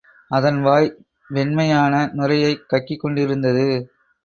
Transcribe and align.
அதன் 0.31 0.61
வாய் 0.61 0.87
வெண்மையான 1.29 2.11
நுரையைக் 2.13 2.65
கக்கிக் 2.73 2.99
கொண்டிருந்தது. 2.99 3.67